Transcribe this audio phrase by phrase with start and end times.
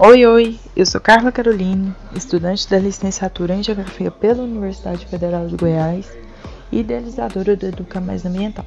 [0.00, 5.56] Oi, oi, eu sou Carla Caroline, estudante da licenciatura em Geografia pela Universidade Federal de
[5.56, 6.16] Goiás
[6.70, 8.64] e idealizadora do Educa Mais Ambiental.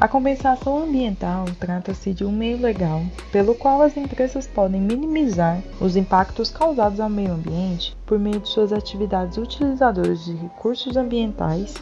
[0.00, 5.94] A compensação ambiental trata-se de um meio legal pelo qual as empresas podem minimizar os
[5.94, 11.74] impactos causados ao meio ambiente por meio de suas atividades utilizadoras de recursos ambientais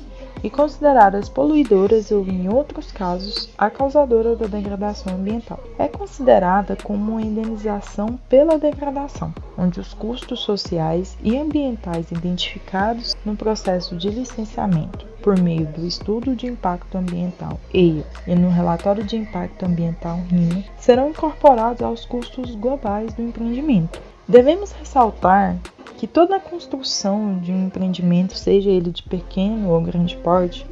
[0.43, 5.61] e consideradas poluidoras ou, em outros casos, a causadora da degradação ambiental.
[5.79, 13.37] É considerada como uma indenização pela degradação, onde os custos sociais e ambientais identificados no
[13.37, 19.17] processo de licenciamento por meio do estudo de impacto ambiental EIA e no relatório de
[19.17, 24.01] impacto ambiental RIMA serão incorporados aos custos globais do empreendimento.
[24.27, 25.57] Devemos ressaltar
[25.99, 30.65] que toda a construção de um empreendimento, seja ele de pequeno ou grande porte,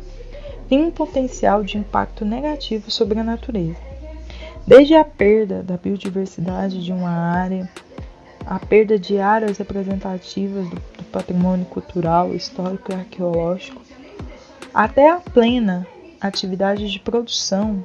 [0.68, 3.76] tem um potencial de impacto negativo sobre a natureza.
[4.64, 7.68] Desde a perda da biodiversidade de uma área,
[8.46, 13.82] a perda de áreas representativas do, do patrimônio cultural, histórico e arqueológico,
[14.72, 15.84] até a plena
[16.20, 17.84] atividade de produção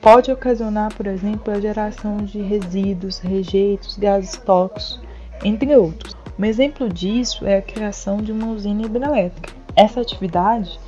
[0.00, 5.00] pode ocasionar, por exemplo, a geração de resíduos, rejeitos, gases tóxicos,
[5.44, 6.19] entre outros.
[6.40, 9.54] Um exemplo disso é a criação de uma usina hidrelétrica.
[9.76, 10.80] Essa atividade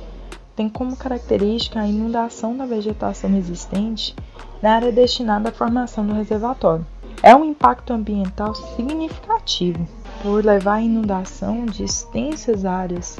[0.55, 4.15] tem como característica a inundação da vegetação existente
[4.63, 6.83] na área destinada à formação do reservatório.
[7.21, 9.87] É um impacto ambiental significativo
[10.23, 13.19] por levar à inundação de extensas áreas,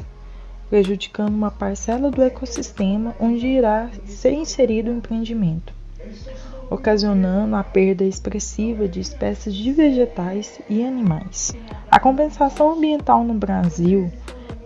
[0.68, 5.72] prejudicando uma parcela do ecossistema onde irá ser inserido o empreendimento
[6.74, 11.54] ocasionando a perda expressiva de espécies de vegetais e animais.
[11.90, 14.10] A compensação ambiental no Brasil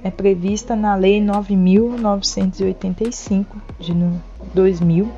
[0.03, 3.45] é prevista na Lei 9.985
[3.79, 3.95] de
[4.55, 5.13] 2000,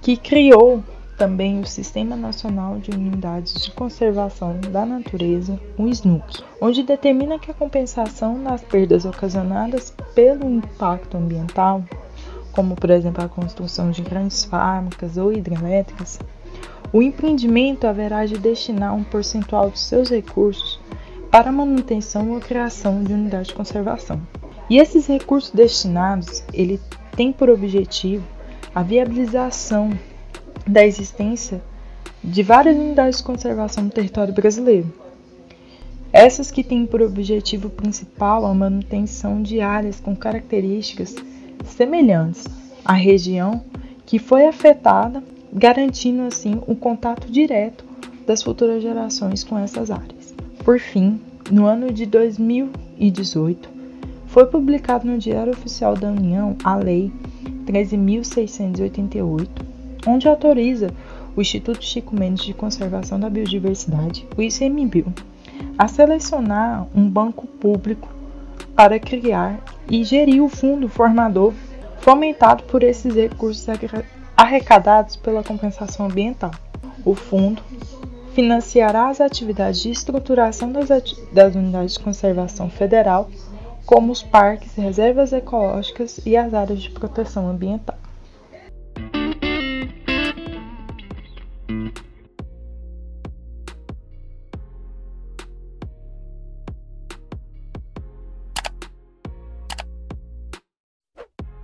[0.00, 0.82] que criou
[1.18, 7.50] também o Sistema Nacional de Unidades de Conservação da Natureza, o SNUC, onde determina que
[7.50, 11.84] a compensação das perdas ocasionadas pelo impacto ambiental
[12.52, 16.18] como por exemplo a construção de grandes fábricas ou hidrelétricas,
[16.92, 20.78] o empreendimento haverá de destinar um percentual de seus recursos
[21.30, 24.20] para a manutenção ou criação de unidades de conservação.
[24.68, 26.78] E esses recursos destinados, ele
[27.16, 28.24] tem por objetivo
[28.74, 29.90] a viabilização
[30.66, 31.62] da existência
[32.22, 34.92] de várias unidades de conservação no território brasileiro.
[36.12, 41.14] Essas que têm por objetivo principal a manutenção de áreas com características
[41.64, 42.46] semelhantes
[42.84, 43.62] à região
[44.04, 47.84] que foi afetada, garantindo assim o contato direto
[48.26, 50.34] das futuras gerações com essas áreas.
[50.64, 51.20] Por fim,
[51.50, 53.68] no ano de 2018,
[54.26, 57.12] foi publicado no Diário Oficial da União a Lei
[57.66, 59.48] 13.688,
[60.06, 60.90] onde autoriza
[61.36, 65.12] o Instituto Chico Mendes de Conservação da Biodiversidade, o ICMBio,
[65.78, 68.08] a selecionar um banco público
[68.74, 71.52] para criar e gerir o fundo formador
[72.00, 73.66] fomentado por esses recursos
[74.36, 76.50] arrecadados pela compensação ambiental.
[77.04, 77.62] O fundo
[78.34, 80.88] financiará as atividades de estruturação das,
[81.32, 83.30] das unidades de conservação federal,
[83.84, 87.96] como os parques, reservas ecológicas e as áreas de proteção ambiental.